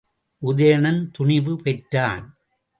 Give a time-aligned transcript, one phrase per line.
[0.41, 2.25] உதயணன் துணிவு பெற்றான்.